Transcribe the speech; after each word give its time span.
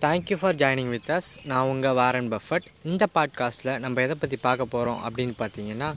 Thank you 0.00 0.36
for 0.40 0.54
joining 0.54 0.88
with 0.88 1.10
us 1.10 1.28
நான் 1.44 1.66
உங்கள் 1.66 1.92
Warren 1.92 2.28
Buffett. 2.32 2.66
இந்த 2.82 3.06
பாட்காஸ்ட்டில் 3.14 3.78
நம்ம 3.78 4.02
எதை 4.02 4.16
பற்றி 4.20 4.36
பார்க்க 4.40 4.64
போகிறோம் 4.64 5.00
அப்படின்னு 5.06 5.34
பார்த்தீங்கன்னா 5.38 5.88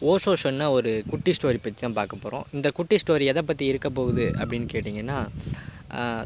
ஓஷோ 0.00 0.32
சொன்ன 0.34 0.70
ஒரு 0.70 1.02
குட்டி 1.10 1.30
ஸ்டோரி 1.30 1.58
பற்றி 1.62 1.80
தான் 1.80 1.92
பார்க்க 1.92 2.22
போகிறோம் 2.22 2.46
இந்த 2.52 2.70
குட்டி 2.70 2.98
ஸ்டோரி 3.02 3.26
எதை 3.32 3.42
பற்றி 3.42 3.66
இருக்க 3.66 3.88
போகுது 3.90 4.26
அப்படின்னு 4.38 4.68
கேட்டிங்கன்னா 4.74 5.18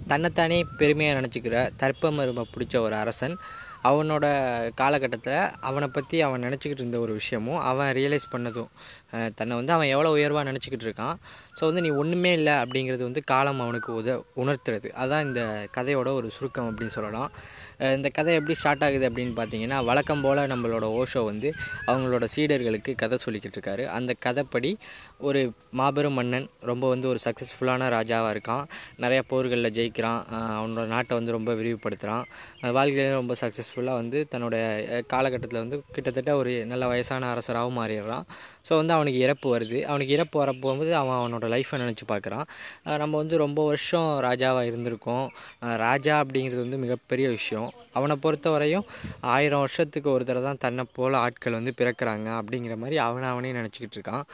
தன்னைத்தானே 0.06 0.64
பெருமையாக 0.78 1.18
நினச்சிக்கிற 1.20 1.56
தர்ப்பமருமை 1.82 2.44
பிடிச்ச 2.54 2.76
ஒரு 2.78 2.94
அரசன். 2.94 3.36
அவனோட 3.82 4.26
காலகட்டத்தில் 4.74 5.40
அவனை 5.60 5.88
பற்றி 5.88 6.20
அவன் 6.20 6.42
நினச்சிக்கிட்டு 6.42 6.82
இருந்த 6.82 6.98
ஒரு 6.98 7.12
விஷயமும் 7.12 7.58
அவன் 7.70 7.90
ரியலைஸ் 7.96 8.32
பண்ணதும் 8.32 8.70
தன்னை 9.38 9.54
வந்து 9.60 9.74
அவன் 9.76 9.90
எவ்வளோ 9.94 10.12
உயர்வாக 10.18 10.44
நினச்சிக்கிட்டு 10.50 10.86
இருக்கான். 10.88 11.16
ஸோ 11.58 11.62
வந்து 11.68 11.82
நீ 11.86 11.90
ஒன்றுமே 12.02 12.32
இல்லை 12.38 12.54
அப்படிங்கிறது 12.62 13.02
வந்து 13.08 13.22
காலம் 13.32 13.60
அவனுக்கு 13.64 13.90
உத 14.00 14.16
உணர்த்துறது. 14.42 14.88
அதுதான் 15.00 15.26
இந்த 15.28 15.42
கதையோட 15.76 16.08
ஒரு 16.20 16.28
சுருக்கம் 16.36 16.68
அப்படின்னு 16.70 16.94
சொல்லலாம். 16.98 17.30
இந்த 17.96 18.08
கதை 18.16 18.32
எப்படி 18.38 18.54
ஸ்டார்ட் 18.58 18.84
ஆகுது 18.86 19.04
அப்படின்னு 19.08 19.34
பார்த்தீங்கன்னா 19.38 19.78
வழக்கம் 19.88 20.22
போல் 20.24 20.40
நம்மளோட 20.52 20.86
ஓஷோ 20.98 21.20
வந்து 21.30 21.48
அவங்களோட 21.90 22.24
சீடர்களுக்கு 22.34 22.92
கதை 23.02 23.16
சொல்லிக்கிட்டு 23.24 23.56
இருக்காரு. 23.58 23.84
அந்த 23.96 24.12
கதைப்படி 24.26 24.70
ஒரு 25.28 25.40
மாபெரும் 25.80 26.16
மன்னன் 26.18 26.46
ரொம்ப 26.70 26.84
வந்து 26.92 27.06
ஒரு 27.12 27.20
சக்ஸஸ்ஃபுல்லான 27.26 27.88
ராஜாவாக 27.96 28.34
இருக்கான். 28.34 28.64
நிறைய 29.04 29.20
போர்களில் 29.30 29.72
ஜெயிக்கிறான். 29.78 30.20
அவனோட 30.58 30.86
நாட்டை 30.94 31.14
வந்து 31.18 31.36
ரொம்ப 31.38 31.52
விரிவுபடுத்துகிறான் 31.60 32.24
வாழ்க்கையிலேயே 32.78 33.16
ரொம்ப 33.20 33.36
சக்ஸஸ்ஃபுல்லாக 33.42 34.00
வந்து 34.02 34.20
தன்னோட 34.34 34.54
காலகட்டத்தில் 35.14 35.62
வந்து 35.64 35.78
கிட்டத்தட்ட 35.96 36.32
ஒரு 36.42 36.52
நல்ல 36.72 36.84
வயசான 36.92 37.30
அரசராகவும் 37.34 37.78
மாறிடுறான். 37.80 38.24
ஸோ 38.68 38.72
வந்து 38.80 38.94
அவன் 38.96 39.03
அவனுக்கு 39.04 39.24
இறப்பு 39.26 39.46
வருது. 39.54 39.78
அவனுக்கு 39.90 40.12
இறப்பு 40.16 40.36
வர 40.40 40.50
போகும்போது 40.60 40.92
அவன் 41.00 41.18
அவனோட 41.20 41.46
லைஃப்பை 41.54 41.78
நினச்சி 41.82 42.04
பார்க்குறான் 42.12 42.46
நம்ம 43.02 43.14
வந்து 43.22 43.36
ரொம்ப 43.42 43.60
வருஷம் 43.70 44.08
ராஜாவாக 44.26 44.68
இருந்திருக்கோம். 44.70 45.26
ராஜா 45.84 46.14
அப்படிங்கிறது 46.22 46.62
வந்து 46.64 46.78
மிகப்பெரிய 46.84 47.26
விஷயம். 47.34 47.68
அவனை 47.98 48.14
பொறுத்த 48.24 48.48
வரையும் 48.54 48.86
ஆயிரம் 49.34 49.62
வருஷத்துக்கு 49.64 50.08
ஒரு 50.14 50.24
தடவை 50.28 50.44
தான் 50.46 50.60
தன்னை 50.64 50.84
போல் 50.96 51.18
ஆட்கள் 51.24 51.58
வந்து 51.58 51.74
பிறக்கிறாங்க 51.80 52.28
அப்படிங்கிற 52.38 52.76
மாதிரி 52.82 52.96
அவனை 53.08 53.28
அவனே 53.32 53.50
நினச்சிக்கிட்டு 53.58 53.98
இருக்கான். 53.98 54.24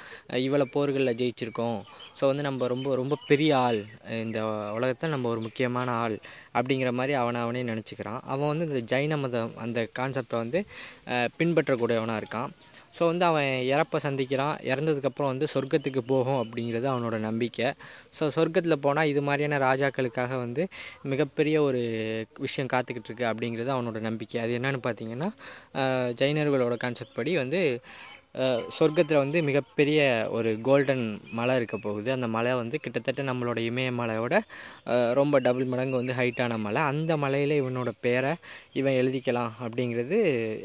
இவ்வளோ 0.47 0.67
போர்களில் 0.77 1.17
ஜெயிச்சிருக்கோம். 1.21 1.79
ஸோ 2.21 2.23
வந்து 2.31 2.47
நம்ம 2.49 2.69
ரொம்ப 2.75 2.95
ரொம்ப 3.03 3.19
பெரிய 3.31 3.51
ஆள். 3.67 3.81
இந்த 4.25 4.41
உலகத்தில் 4.79 5.15
நம்ம 5.17 5.29
ஒரு 5.35 5.43
முக்கியமான 5.49 5.91
ஆள் 6.05 6.17
அப்படிங்கிற 6.59 6.93
மாதிரி 7.01 7.15
அவனை 7.25 7.41
அவனே 7.47 7.65
நினச்சிக்கிறான். 7.73 8.23
அவன் 8.33 8.51
வந்து 8.53 8.67
இந்த 8.71 8.83
ஜைன 8.95 9.19
மதம் 9.25 9.55
அந்த 9.67 9.89
கான்செப்டை 10.01 10.39
வந்து 10.45 10.63
பின்பற்றக்கூடியவனாக 11.41 12.23
இருக்கான். 12.23 12.51
ஸோ 12.97 13.03
வந்து 13.11 13.25
அவன் 13.29 13.51
இறப்பை 13.73 13.99
சந்திக்கிறான். 14.07 14.55
இறந்ததுக்கப்புறம் 14.71 15.31
வந்து 15.33 15.47
சொர்க்கத்துக்கு 15.55 16.03
போகும் 16.13 16.41
அப்படிங்கிறது 16.43 16.87
அவனோட 16.93 17.19
நம்பிக்கை. 17.29 17.69
ஸோ 18.17 18.27
சொர்க்கத்தில் 18.37 18.83
போனால் 18.87 19.11
இது 19.13 19.23
மாதிரியான 19.29 19.61
ராஜாக்களுக்காக 19.69 20.39
வந்து 20.45 20.65
மிகப்பெரிய 21.13 21.57
ஒரு 21.69 21.83
விஷயம் 22.47 22.73
காத்துக்கிட்டு 22.75 23.11
இருக்கு 23.11 23.27
அப்படிங்கிறது 23.33 23.73
அவனோட 23.77 24.01
நம்பிக்கை. 24.11 24.39
அது 24.45 24.55
என்னென்னு 24.61 24.83
பார்த்தீங்கன்னா 24.89 25.31
ஜெயினர்களோட 26.21 26.77
கான்செப்ட் 26.87 27.19
படி 27.19 27.35
வந்து 27.45 27.61
சொர்க்கத்தில் 28.77 29.21
வந்து 29.21 29.39
மிகப்பெரிய 29.47 30.01
ஒரு 30.37 30.51
கோல்டன் 30.67 31.05
மலை 31.39 31.55
இருக்க 31.59 31.77
போகுது. 31.87 32.09
அந்த 32.17 32.27
மலை 32.35 32.53
வந்து 32.61 32.77
கிட்டத்தட்ட 32.85 33.23
நம்மளோட 33.29 33.59
இமயமலையோட 33.71 34.35
ரொம்ப 35.19 35.39
டபுள் 35.47 35.71
மடங்கு 35.73 35.97
வந்து 36.01 36.15
ஹைட்டான 36.21 36.59
மலை. 36.67 36.83
அந்த 36.91 37.13
மலையில் 37.23 37.55
இவனோட 37.61 37.93
பேரை 38.07 38.33
இவன் 38.81 38.99
எழுதிக்கலாம் 39.01 39.53
அப்படிங்கிறது 39.65 40.19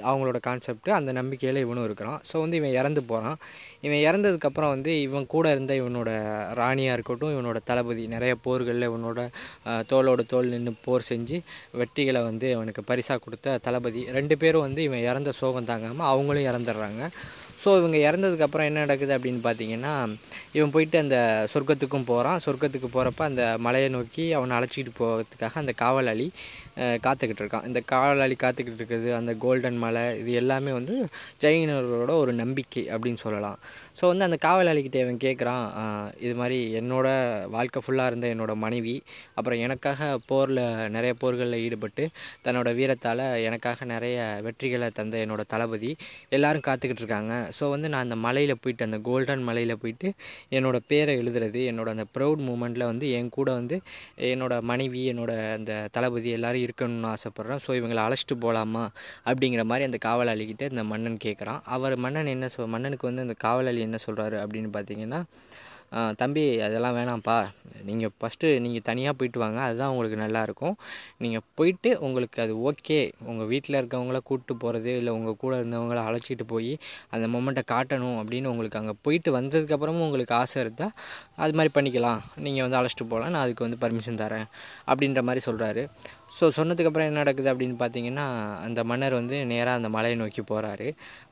அவங்களோட 0.09 0.39
கான்செப்ட் 0.47 0.91
அந்த 0.99 1.13
நம்பிக்கையில் 1.19 1.61
இவனும் 1.65 1.87
இருக்கிறான். 1.87 2.19
ஸோ 2.31 2.35
வந்து 2.43 2.59
இவன் 2.61 2.75
இறந்து 2.79 3.03
போகிறான் 3.11 3.39
இவன் 3.87 4.03
இறந்ததுக்கப்புறம் 4.07 4.73
வந்து 4.75 4.91
இவன் 5.07 5.25
கூட 5.33 5.45
இருந்த 5.55 5.73
இவனோட 5.81 6.11
ராணியாக 6.61 6.97
இருக்கட்டும் 6.97 7.33
இவனோட 7.35 7.59
தளபதி 7.71 8.05
நிறைய 8.15 8.35
போர்களில் 8.45 8.89
இவனோட 8.91 9.19
தோளோட 9.91 10.21
தோல் 10.33 10.53
நின்று 10.53 10.73
போர் 10.85 11.09
செஞ்சு 11.11 11.39
வெற்றிகளை 11.81 12.23
வந்து 12.29 12.47
அவனுக்கு 12.57 12.83
பரிசாக 12.91 13.19
கொடுத்த 13.25 13.57
தளபதி. 13.67 14.03
ரெண்டு 14.19 14.37
பேரும் 14.43 14.65
வந்து 14.67 14.83
இவன் 14.89 15.05
இறந்த 15.09 15.33
சோகம் 15.41 15.69
தாங்காமல் 15.71 16.11
அவங்களும் 16.13 16.47
இறந்துடுறாங்க. 16.51 17.03
ஸோ 17.63 17.69
இவங்க 17.79 17.97
இறந்ததுக்கப்புறம் 18.07 18.67
என்ன 18.69 18.83
நடக்குது 18.85 19.13
அப்படின்னு 19.17 19.41
பார்த்தீங்கன்னா 19.47 19.93
இவன் 20.57 20.73
போயிட்டு 20.75 20.97
அந்த 21.03 21.17
சொர்க்கத்துக்கும் 21.53 22.07
போகிறான் 22.11 22.41
சொர்க்கத்துக்கு 22.45 22.89
போகிறப்ப 22.95 23.21
அந்த 23.29 23.43
மலையை 23.65 23.89
நோக்கி 23.95 24.25
அவனை 24.37 24.53
அழைச்சிக்கிட்டு 24.57 24.93
போகிறதுக்காக 24.99 25.57
அந்த 25.63 25.73
காவலாளி 25.83 26.27
காத்துக்கிட்டு 27.05 27.41
இருக்கான். 27.43 27.65
இந்த 27.69 27.79
காவலாளி 27.91 28.35
காத்துக்கிட்டு 28.43 28.79
இருக்குது. 28.81 29.09
அந்த 29.19 29.31
கோல்டன் 29.43 29.79
மலை 29.83 30.03
இது 30.21 30.31
எல்லாமே 30.41 30.71
வந்து 30.77 30.95
ஜெயினர்களோட 31.43 32.13
ஒரு 32.23 32.31
நம்பிக்கை 32.41 32.83
அப்படின்னு 32.95 33.19
சொல்லலாம். 33.25 33.57
ஸோ 33.99 34.03
வந்து 34.11 34.25
அந்த 34.27 34.37
காவலாளிக்கிட்ட 34.45 34.99
இவன் 35.05 35.21
கேட்குறான் 35.25 35.65
இது 36.25 36.33
மாதிரி 36.41 36.57
என்னோட 36.81 37.07
வாழ்க்கை 37.55 37.81
ஃபுல்லாக 37.85 38.11
இருந்த 38.11 38.27
என்னோட 38.35 38.55
மனைவி 38.65 38.95
அப்புறம் 39.37 39.61
எனக்காக 39.65 40.09
போரில் 40.31 40.63
நிறைய 40.95 41.13
போர்களில் 41.21 41.63
ஈடுபட்டு 41.67 42.05
தன்னோட 42.47 42.69
வீரத்தால் 42.79 43.25
எனக்காக 43.47 43.85
நிறைய 43.93 44.17
வெற்றிகளை 44.47 44.89
தந்த 44.99 45.17
என்னோட 45.25 45.43
தளபதி 45.55 45.91
எல்லாரும் 46.37 46.67
காத்துக்கிட்டு 46.69 47.03
இருக்காங்க. 47.03 47.33
ஸோ 47.59 47.69
வந்து 47.69 47.89
நான் 47.89 48.05
அந்த 48.07 48.17
மலையில் 48.25 48.55
போயிட்டு 48.61 48.85
அந்த 48.85 48.99
கோல்டன் 48.99 49.43
மலையில் 49.43 49.77
போயிட்டு 49.77 50.07
என்னோட 50.51 50.79
பேரை 50.87 51.13
எழுதுறது 51.21 51.61
என்னோட 51.71 51.89
அந்த 51.95 52.05
ப்ரௌட் 52.15 52.41
மூமெண்ட்டில் 52.47 52.85
வந்து 52.85 53.05
என் 53.11 53.29
கூட 53.29 53.49
வந்து 53.53 53.77
என்னோட 54.31 54.61
மனைவி 54.61 55.01
என்னோட 55.11 55.31
அந்த 55.53 55.73
தளபதி 55.91 56.29
எல்லோரும் 56.29 56.65
இருக்கணும்னு 56.65 57.11
ஆசைப்பட்றேன். 57.15 57.61
ஸோ 57.65 57.71
இவங்களை 57.79 58.03
அழைச்சிட்டு 58.05 58.37
போகலாமா 58.45 58.83
அப்படிங்கிற 59.25 59.63
மாதிரி 59.63 59.85
அந்த 59.91 59.99
காவலாளிகிட்ட 60.07 60.71
இந்த 60.73 60.83
மன்னன் 60.83 61.19
கேட்குறான் 61.23 61.61
அவர் 61.75 61.95
மன்னன் 61.97 62.33
என்ன 62.35 62.47
சொல் 62.47 62.71
மன்னனுக்கு 62.75 63.09
வந்து 63.09 63.21
அந்த 63.21 63.37
காவலாளி 63.45 63.81
என்ன 63.87 63.97
சொல்கிறாரு 64.07 64.37
அப்படின்னு 64.43 64.71
பார்த்தீங்கன்னா 64.77 65.21
தம்பி 66.21 66.43
அதெல்லாம் 66.67 66.95
வேணாம்ப்பா. 66.97 67.35
நீங்கள் 67.89 68.11
ஃபஸ்ட்டு 68.19 68.47
நீங்கள் 68.63 68.83
தனியாக 68.89 69.13
போயிட்டு 69.19 69.39
வாங்க. 69.43 69.59
அதுதான் 69.67 69.91
உங்களுக்கு 69.93 70.17
நல்லாயிருக்கும் 70.23 70.75
நீங்கள் 71.23 71.43
போயிட்டு 71.57 71.89
உங்களுக்கு 72.07 72.37
அது 72.45 72.53
ஓகே 72.69 72.97
உங்கள் 73.31 73.49
வீட்டில் 73.51 73.79
இருக்கவங்கள 73.79 74.19
கூப்பிட்டு 74.29 74.55
போகிறது 74.63 74.91
இல்லை 74.99 75.11
உங்கள் 75.17 75.39
கூட 75.43 75.53
இருந்தவங்கள 75.61 76.01
அழைச்சிட்டு 76.09 76.47
போய் 76.53 76.73
அந்த 77.15 77.25
மொமெண்ட்டை 77.35 77.63
காட்டணும் 77.73 78.17
அப்படின்னு 78.21 78.51
உங்களுக்கு 78.53 78.79
அங்கே 78.81 78.95
போயிட்டு 79.07 79.31
வந்ததுக்கப்புறமும் 79.37 80.05
உங்களுக்கு 80.07 80.35
ஆசை 80.41 80.59
இருந்தால் 80.65 80.93
அது 81.43 81.55
மாதிரி 81.59 81.73
பண்ணிக்கலாம். 81.77 82.21
நீங்கள் 82.47 82.65
வந்து 82.65 82.79
அழைச்சிட்டு 82.81 83.07
போகலாம் 83.13 83.33
நான் 83.35 83.45
அதுக்கு 83.45 83.65
வந்து 83.67 83.81
பர்மிஷன் 83.85 84.21
தரேன் 84.23 84.47
அப்படின்ற 84.89 85.21
மாதிரி 85.29 85.43
சொல்கிறாரு 85.49 85.83
ஸோ 86.37 86.45
சொன்னதுக்கப்புறம் 86.59 87.07
என்ன 87.09 87.19
நடக்குது 87.23 87.49
அப்படின்னு 87.51 87.75
பார்த்தீங்கன்னா 87.81 88.25
அந்த 88.67 88.79
மன்னர் 88.89 89.19
வந்து 89.21 89.37
நேராக 89.51 89.79
அந்த 89.79 89.89
மலையை 89.95 90.15
நோக்கி 90.21 90.43
போகிறாரு 90.51 90.87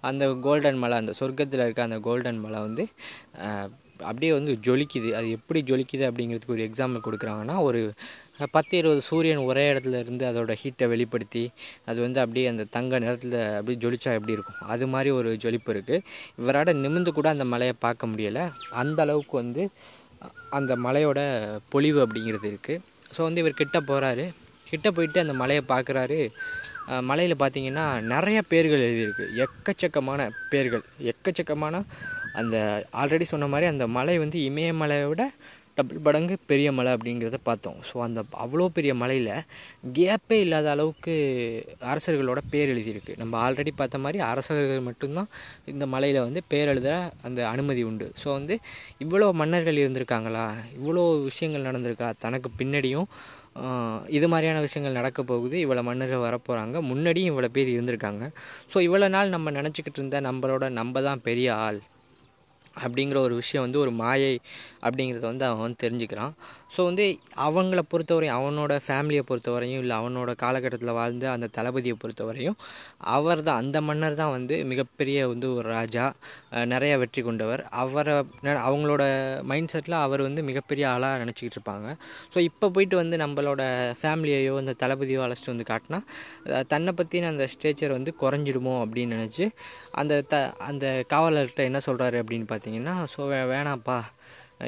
அந்த 0.09 0.25
கோல்டன் 0.45 0.81
மலை 0.83 0.97
அந்த 1.03 1.13
சொர்க்கத்தில் 1.19 1.65
இருக்க 1.65 1.89
அந்த 1.89 1.99
கோல்டன் 2.07 2.43
மலை 2.45 2.59
வந்து 2.67 2.85
அப்படியே 4.09 4.31
வந்து 4.37 4.53
ஜொலிக்குது. 4.67 5.09
அது 5.17 5.27
எப்படி 5.37 5.59
ஜொலிக்குது 5.69 6.05
அப்படிங்கிறதுக்கு 6.09 6.55
ஒரு 6.57 6.65
எக்ஸாம்பிள் 6.69 7.05
கொடுக்குறாங்கன்னா 7.07 7.55
ஒரு 7.67 7.81
பத்து 8.55 8.73
இருபது 8.81 9.01
சூரியன் 9.07 9.41
ஒரே 9.49 9.63
இடத்துல 9.71 9.99
இருந்து 10.03 10.23
அதோடய 10.29 10.57
ஹீட்டை 10.61 10.85
வெளிப்படுத்தி 10.93 11.43
அது 11.89 11.97
வந்து 12.05 12.19
அப்படியே 12.23 12.45
அந்த 12.51 12.63
தங்க 12.75 12.99
நிறத்தில் 13.03 13.37
அப்படியே 13.57 13.79
ஜொலிச்சா 13.83 14.13
எப்படி 14.19 14.35
இருக்கும்? 14.37 14.61
அது 14.73 14.85
மாதிரி 14.93 15.09
ஒரு 15.19 15.31
ஜொலிப்பு 15.43 15.71
இருக்குது 15.75 16.01
இவரோட 16.41 16.73
நிமிர்ந்து 16.83 17.13
கூட 17.19 17.29
அந்த 17.35 17.45
மலையை 17.53 17.75
பார்க்க 17.85 18.11
முடியலை. 18.13 18.45
அந்த 18.83 18.99
அளவுக்கு 19.05 19.35
வந்து 19.43 19.65
அந்த 20.57 20.73
மலையோட 20.85 21.19
பொலிவு 21.73 21.99
அப்படிங்கிறது 22.05 22.47
இருக்குது 22.53 22.81
ஸோ 23.13 23.21
வந்து 23.27 23.41
இவர் 23.43 23.61
கிட்ட 23.61 23.77
போகிறாரு 23.89 24.25
கிட்ட 24.71 24.87
போயிட்டு 24.97 25.19
அந்த 25.23 25.33
மலையை 25.41 25.63
பார்க்குறாரு. 25.71 26.19
மலையில் 27.09 27.41
பார்த்தீங்கன்னா 27.41 27.83
நிறைய 28.13 28.39
பேர்கள் 28.51 28.85
எழுதியிருக்கு. 28.87 29.25
எக்கச்சக்கமான 29.43 30.21
பேர்கள். 30.51 30.83
எக்கச்சக்கமான 31.11 31.81
அந்த 32.41 32.57
ஆல்ரெடி 33.01 33.25
சொன்ன 33.33 33.49
மாதிரி 33.55 33.67
அந்த 33.73 33.87
மலை 33.97 34.15
வந்து 34.23 34.39
இமயமலையை 34.51 35.09
விட 35.11 35.25
டபுள் 35.77 36.01
மடங்கு 36.05 36.35
பெரிய 36.49 36.67
மலை 36.77 36.89
அப்படிங்கிறத 36.95 37.37
பார்த்தோம். 37.47 37.77
ஸோ 37.89 37.95
அந்த 38.05 38.19
அவ்வளோ 38.43 38.65
பெரிய 38.75 38.91
மலையில் 39.01 39.29
கேப்பே 39.97 40.37
இல்லாத 40.43 40.67
அளவுக்கு 40.73 41.13
அரசர்களோட 41.91 42.39
பேர் 42.51 42.71
எழுதியிருக்கு. 42.73 43.13
நம்ம 43.21 43.33
ஆல்ரெடி 43.45 43.71
பார்த்த 43.79 44.01
மாதிரி 44.03 44.19
அரசர்கள் 44.31 44.83
மட்டும்தான் 44.87 45.29
இந்த 45.71 45.85
மலையில் 45.93 46.19
வந்து 46.25 46.41
பேர் 46.51 46.69
எழுத 46.73 46.89
அந்த 47.27 47.39
அனுமதி 47.53 47.83
உண்டு. 47.89 48.07
ஸோ 48.23 48.27
வந்து 48.37 48.57
இவ்வளோ 49.05 49.29
மன்னர்கள் 49.41 49.81
இருந்திருக்காங்களா? 49.83 50.45
இவ்வளோ 50.77 51.05
விஷயங்கள் 51.29 51.67
நடந்திருக்கா? 51.69 52.09
தனக்கு 52.25 52.51
பின்னாடியும் 52.59 53.07
இது 54.17 54.27
மாதிரியான 54.33 54.61
விஷயங்கள் 54.67 54.99
நடக்க 54.99 55.23
போகுது. 55.31 55.57
இவ்வளோ 55.65 55.83
மன்னர்கள் 55.89 56.23
வரப்போகிறாங்க 56.27 56.77
முன்னாடியும் 56.91 57.31
இவ்வளோ 57.33 57.49
பேர் 57.57 57.73
இருந்திருக்காங்க. 57.75 58.23
ஸோ 58.73 58.77
இவ்வளோ 58.89 59.09
நாள் 59.17 59.33
நம்ம 59.37 59.51
நினச்சிக்கிட்டு 59.59 60.01
இருந்த 60.01 60.21
நம்மளோட 60.29 60.69
நம்ம 60.79 61.01
தான் 61.09 61.25
பெரிய 61.29 61.49
ஆள். 61.65 61.81
அப்படிங்கிற 62.83 63.17
ஒரு 63.27 63.35
விஷயம் 63.41 63.65
வந்து 63.65 63.79
ஒரு 63.83 63.93
மாயை 64.01 64.33
அப்படிங்கிறத 64.85 65.25
வந்து 65.31 65.45
அவன் 65.49 65.63
வந்து 65.65 65.79
தெரிஞ்சுக்கிறான். 65.85 66.33
ஸோ 66.75 66.81
வந்து 66.89 67.05
அவங்கள 67.47 67.81
பொறுத்தவரையும் 67.91 68.37
அவனோட 68.39 68.73
ஃபேமிலியை 68.85 69.23
பொறுத்தவரையும் 69.29 69.81
இல்லை 69.83 69.95
அவனோட 70.01 70.31
காலகட்டத்தில் 70.43 70.95
வாழ்ந்த 70.99 71.25
அந்த 71.33 71.49
தளபதியை 71.57 71.97
பொறுத்தவரையும் 72.03 72.57
அவர் 73.17 73.43
தான் 73.49 73.59
அந்த 73.63 73.77
மன்னர் 73.89 74.19
தான் 74.21 74.33
வந்து 74.37 74.55
மிகப்பெரிய 74.71 75.27
வந்து 75.33 75.49
ஒரு 75.57 75.67
ராஜா 75.77 76.05
நிறையா 76.73 76.83
நிறைய 76.83 76.95
வெற்றி 77.01 77.21
கொண்டவர். 77.25 77.61
அவரை 77.81 78.13
அவங்களோட 78.67 79.03
மைண்ட் 79.49 79.71
செட்டில் 79.73 79.95
அவர் 80.05 80.21
வந்து 80.25 80.41
மிகப்பெரிய 80.49 80.85
ஆளாக 80.93 81.19
நினச்சிக்கிட்டு 81.21 81.57
இருப்பாங்க. 81.57 81.87
ஸோ 82.33 82.37
இப்போ 82.49 82.65
போயிட்டு 82.75 82.95
வந்து 83.01 83.15
நம்மளோட 83.23 83.61
ஃபேமிலியையோ 83.99 84.53
அந்த 84.61 84.73
தளபதியோ 84.81 85.21
அழைச்சிட்டு 85.25 85.53
வந்து 85.53 85.67
காட்டினா 85.71 85.99
தன்னை 86.73 86.93
பற்றின 86.99 87.29
அந்த 87.33 87.45
ஸ்டேச்சர் 87.53 87.95
வந்து 87.97 88.13
குறைஞ்சிடுமோ 88.23 88.73
அப்படின்னு 88.83 89.17
நினச்சி 89.17 89.45
அந்த 90.01 90.13
த 90.33 90.35
அந்த 90.69 90.85
காவலர்கிட்ட 91.13 91.63
என்ன 91.69 91.81
சொல்கிறாரு 91.87 92.19
அப்படின்னு 92.23 92.47
பார்த்து 92.51 92.62
பார்த்தீங்கன்னா 92.63 92.95
ஸோ 93.13 93.21
வேணாம்ப்பா. 93.53 93.99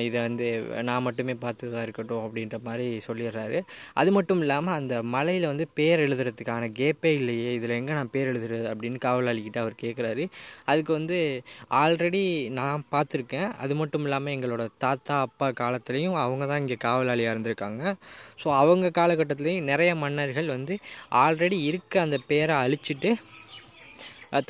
இதை 0.06 0.20
வந்து 0.26 0.48
நான் 0.88 1.04
மட்டுமே 1.06 1.34
பார்த்ததா 1.44 1.82
இருக்கட்டும் 1.86 2.24
அப்படின்ற 2.24 2.58
மாதிரி 2.66 2.88
சொல்லிடுறாரு. 3.06 3.60
அது 4.00 4.10
மட்டும் 4.16 4.42
இல்லாமல் 4.44 4.76
அந்த 4.80 4.96
மலையில் 5.14 5.48
வந்து 5.52 5.66
பேர் 5.78 6.04
எழுதுறதுக்கான 6.06 6.68
கேப்பே 6.80 7.12
இல்லையே 7.20 7.52
இதில் 7.58 7.76
எங்கே 7.78 7.94
நான் 8.00 8.12
பேர் 8.16 8.32
எழுதுறது 8.32 8.66
அப்படின்னு 8.72 9.00
காவலாளிக்கிட்ட 9.06 9.60
அவர் 9.64 9.76
கேட்குறாரு 9.84 10.24
அதுக்கு 10.72 10.92
வந்து 10.98 11.20
ஆல்ரெடி 11.84 12.24
நான் 12.60 12.84
பார்த்துருக்கேன். 12.96 13.50
அது 13.66 13.76
மட்டும் 13.82 14.06
இல்லாமல் 14.10 14.36
எங்களோட 14.38 14.66
தாத்தா 14.86 15.20
அப்பா 15.28 15.50
காலத்துலேயும் 15.62 16.20
அவங்க 16.26 16.46
தான் 16.52 16.62
இங்கே 16.66 16.80
காவலாளியாக 16.88 17.36
இருந்திருக்காங்க. 17.36 17.96
ஸோ 18.44 18.50
அவங்க 18.64 18.92
காலகட்டத்துலேயும் 19.00 19.72
நிறைய 19.72 19.94
மன்னர்கள் 20.04 20.54
வந்து 20.58 20.78
ஆல்ரெடி 21.24 21.60
இருக்க 21.72 22.02
அந்த 22.08 22.20
பேரை 22.34 22.58
அழிச்சிட்டு 22.66 23.12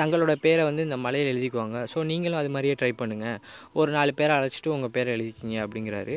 தங்களோட 0.02 0.34
பேரை 0.46 0.64
வந்து 0.70 0.86
இந்த 0.88 0.98
மலையில் 1.06 1.32
எழுதிக்குவாங்க. 1.34 1.78
ஸோ 1.94 1.98
நீங்களும் 2.12 2.40
அது 2.42 2.50
மாதிரியே 2.56 2.76
ட்ரை 2.82 2.92
பண்ணுங்கள் 3.02 3.40
ஒரு 3.80 3.92
நாலு 3.98 4.14
பேரை 4.20 4.34
அழைச்சிட்டு 4.38 4.74
உங்கள் 4.76 4.94
பேரை 4.98 5.12
எழுதிக்கிங்க 5.16 5.58
அப்படிங்கிறாரு. 5.66 6.16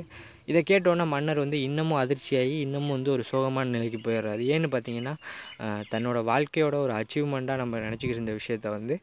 இதை 0.50 0.61
கேட்டோன்னே 0.70 1.06
மன்னர் 1.15 1.43
வந்து 1.44 1.59
இன்னமும் 1.69 2.00
அதிர்ச்சியாகி 2.03 2.55
இன்னமும் 2.67 2.94
வந்து 2.97 3.11
ஒரு 3.17 3.25
சோகமான 3.31 3.73
நிலைக்கு 3.76 3.99
போயிடுறாரு. 4.06 4.43
ஏன்னு 4.55 4.69
பார்த்தீங்கன்னா 4.75 5.15
தன்னோட 5.94 6.19
வாழ்க்கையோட 6.32 6.76
ஒரு 6.87 6.94
அச்சீவ்மெண்ட்டாக 7.00 7.62
நம்ம 7.62 7.81
நினச்சிக்கிட்டு 7.87 8.19
இருந்த 8.20 8.37
விஷயத்த 8.41 8.70
வந்து 8.79 8.97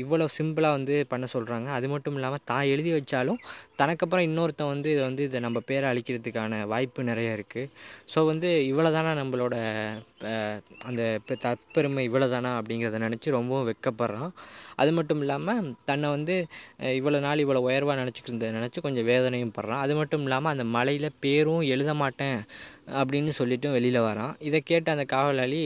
இவ்வளோ 0.00 0.26
சிம்பிளாக 0.36 0.76
வந்து 0.78 0.94
பண்ண 1.12 1.24
சொல்கிறாங்க 1.32 1.68
அது 1.76 1.86
மட்டும் 1.92 2.16
இல்லாமல் 2.18 2.44
தான் 2.50 2.68
எழுதி 2.72 2.90
வச்சாலும் 2.96 3.40
தனக்கப்புறம் 3.80 4.26
இன்னொருத்தன் 4.28 4.70
வந்து 4.72 4.88
இதை 4.94 5.02
வந்து 5.08 5.22
இதை 5.28 5.40
நம்ம 5.46 5.58
பேரை 5.70 5.86
அழிக்கிறதுக்கான 5.92 6.60
வாய்ப்பு 6.72 7.08
நிறைய 7.10 7.36
இருக்குது 7.38 7.70
ஸோ 8.12 8.18
வந்து 8.30 8.50
இவ்வளோ 8.70 8.92
தானே 8.96 9.12
நம்மளோட 9.20 9.56
அந்த 10.88 11.02
தற்பெருமை 11.44 12.04
இவ்வளோ 12.08 12.28
தானா 12.34 12.52
அப்படிங்கிறத 12.60 13.00
நினச்சி 13.06 13.36
ரொம்பவும் 13.38 13.68
வெட்கப்படுறான் 13.70 14.32
அது 14.82 14.90
மட்டும் 14.98 15.20
இல்லாமல் 15.24 15.72
தன்னை 15.90 16.08
வந்து 16.16 16.36
இவ்வளோ 16.98 17.20
நாள் 17.26 17.42
இவ்வளோ 17.44 17.62
உயர்வாக 17.68 17.96
நினச்சிக்கிட்டு 18.02 18.32
இருந்ததை 18.32 18.52
நினச்சி 18.58 18.78
கொஞ்சம் 18.86 19.08
வேதனையும் 19.12 19.54
படுறான். 19.58 19.82
அது 19.84 19.94
மட்டும் 20.00 20.24
இல்லாமல் 20.26 20.52
அந்த 20.54 20.64
மலையில் 20.76 21.16
பேரும் 21.24 21.62
எழுத 21.74 21.92
மாட்டேன். 22.02 22.38
அப்படின்னு 23.00 23.32
சொல்லிட்டும் 23.38 23.74
வெளியில் 23.76 24.06
வரான். 24.08 24.34
இதை 24.48 24.58
கேட்ட 24.70 24.94
அந்த 24.96 25.04
காவலாளி 25.14 25.62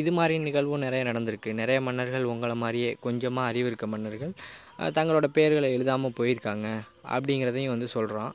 இது 0.00 0.12
மாதிரி 0.18 0.34
நிகழ்வும் 0.46 0.84
நிறைய 0.86 1.02
நடந்திருக்கு. 1.10 1.52
நிறைய 1.60 1.78
மன்னர்கள் 1.88 2.30
உங்களை 2.32 2.56
மாதிரியே 2.64 2.90
கொஞ்சமாக 3.06 3.50
அறிவு 3.52 3.70
இருக்க 3.70 3.88
மன்னர்கள் 3.94 4.34
தங்களோட 4.96 5.26
பேர்களை 5.36 5.68
எழுதாமல் 5.76 6.14
போயிருக்காங்க 6.18 6.66
அப்படிங்கிறதையும் 7.14 7.72
வந்து 7.74 7.88
சொல்கிறான் 7.94 8.32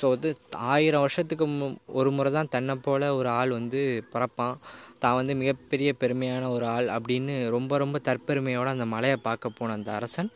ஸோ 0.00 0.04
வந்து 0.12 0.28
ஆயிரம் 0.72 1.04
வருஷத்துக்கு 1.04 1.46
மு 1.54 1.66
ஒரு 1.98 2.10
முறை 2.16 2.30
தான் 2.36 2.50
தன்னை 2.54 2.74
போல் 2.84 3.06
ஒரு 3.18 3.28
ஆள் 3.38 3.52
வந்து 3.56 3.80
பிறப்பான். 4.12 4.54
தான் 5.02 5.16
வந்து 5.20 5.34
மிகப்பெரிய 5.40 5.90
பெருமையான 6.02 6.44
ஒரு 6.56 6.66
ஆள் 6.74 6.88
அப்படின்னு 6.96 7.34
ரொம்ப 7.56 7.78
ரொம்ப 7.84 8.00
தற்பெருமையோடு 8.08 8.74
அந்த 8.76 8.86
மலையை 8.94 9.18
பார்க்க 9.26 9.56
போன 9.58 9.74
அந்த 9.78 9.90
அரசன் 9.98 10.30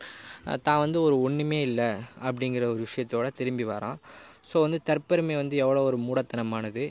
தான் 0.67 0.83
வந்து 0.83 0.99
ஒரு 1.07 1.17
ஒன்றுமே 1.27 1.61
இல்லை 1.69 1.89
அப்படிங்கிற 2.27 2.65
ஒரு 2.73 2.81
விஷயத்தோட 2.87 3.29
திரும்பி 3.39 3.67
வரான். 3.73 3.99
ஸோ 4.49 4.55
வந்து 4.65 4.79
தற்பெருமை 4.87 5.35
வந்து 5.41 5.55
எவ்வளோ 5.63 5.81
ஒரு 5.89 5.97
மூடத்தனமானது? 6.05 6.83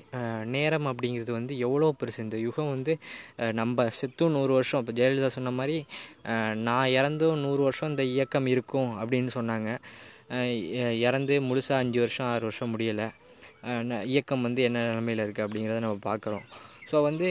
நேரம் 0.55 0.87
அப்படிங்கிறது 0.91 1.33
வந்து 1.39 1.55
எவ்வளோ 1.67 1.89
பெருசு? 2.01 2.25
இந்த 2.27 2.39
யுகம் 2.47 2.71
வந்து 2.75 2.93
நம்ம 3.61 3.87
செத்தும் 3.99 4.35
நூறு 4.37 4.53
வருஷம். 4.59 4.81
இப்போ 4.83 4.95
ஜெயலலிதா 5.01 5.31
சொன்ன 5.37 5.53
மாதிரி 5.59 5.77
நான் 6.69 6.93
இறந்தும் 6.99 7.43
நூறு 7.47 7.63
வருஷம் 7.69 7.91
இந்த 7.93 8.07
இயக்கம் 8.15 8.49
இருக்கும் 8.55 8.91
அப்படின்னு 9.01 9.33
சொன்னாங்க. 9.39 9.71
இறந்து 11.07 11.35
முழுசாக 11.49 11.83
அஞ்சு 11.83 11.99
வருஷம் 12.05 12.29
ஆறு 12.33 12.45
வருஷம் 12.49 12.73
முடியலை. 12.75 13.09
இயக்கம் 14.13 14.45
வந்து 14.49 14.61
என்ன 14.69 14.85
நிலமையில் 14.91 15.25
இருக்குது 15.25 15.47
அப்படிங்கிறத 15.47 15.81
நம்ம 15.87 15.99
பார்க்குறோம். 16.11 16.47
ஸோ 16.91 16.97
வந்து 17.09 17.29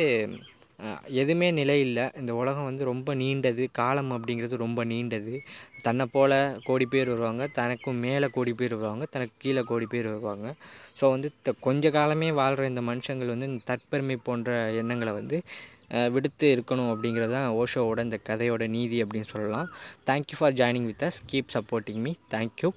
எதுவுமே 1.06 1.51
நிலை 1.51 1.80
இல்லை. 1.80 2.10
இந்த 2.16 2.36
உலகம் 2.36 2.63
வந்து 2.63 2.83
ரொம்ப 2.83 3.16
நீண்டது. 3.16 3.68
காலம் 3.72 4.12
அப்படிங்கிறது 4.12 4.56
ரொம்ப 4.56 4.86
நீண்டது. 4.86 5.39
தன்னை 5.81 6.06
போல் 6.12 6.62
கோடி 6.63 6.86
பேர் 6.86 7.07
வருவாங்க. 7.07 7.48
தனக்கும் 7.48 7.95
மேலே 7.95 8.28
கோடி 8.31 8.54
பேர் 8.54 8.75
வருவாங்க. 8.75 9.06
தனக்கு 9.06 9.33
கீழே 9.38 9.62
கோடி 9.62 9.86
பேர் 9.86 10.06
வருவாங்க. 10.06 10.54
ஸோ 11.01 11.10
வந்து 11.10 11.31
த- 11.42 11.54
கொஞ்ச 11.60 11.89
காலமே 11.89 12.31
வாழ்கிற 12.31 12.68
இந்த 12.68 12.81
மனுஷங்கள் 12.81 13.28
வந்து 13.28 13.45
இந்த 13.45 13.63
தற்பெருமை 13.68 14.18
போன்ற 14.24 14.72
எண்ணங்களை 14.72 15.13
வந்து 15.13 15.42
விடுத்து 16.12 16.63
இருக்கணும் 16.63 16.95
அப்படிங்கிறது 16.95 17.31
தான் 17.31 17.51
ஓஷோவோட 17.51 18.00
இந்த 18.00 18.19
கதையோட 18.30 18.68
நீதி 18.68 19.04
அப்படின்னு 19.04 19.22
சொல்லலாம். 19.22 19.69
Thank you 20.06 20.38
for 20.38 20.54
joining 20.54 20.86
with 20.86 21.04
us 21.04 21.19
keep 21.31 21.50
supporting 21.54 22.01
me 22.06 22.13
thank you 22.30 22.69